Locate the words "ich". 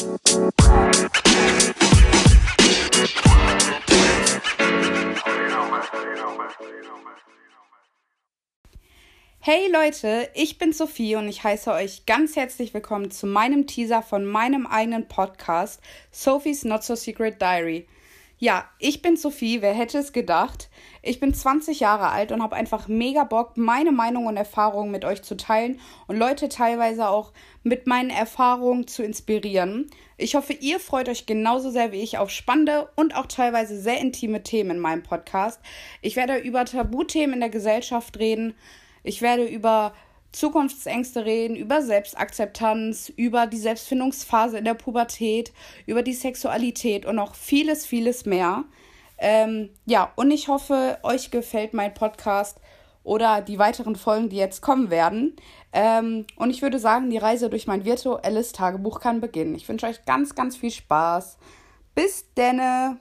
10.32-10.56, 11.28-11.44, 18.78-19.02, 21.02-21.20, 30.16-30.36, 32.00-32.16, 36.00-36.16, 39.02-39.20, 50.30-50.48, 56.50-56.62, 59.56-59.68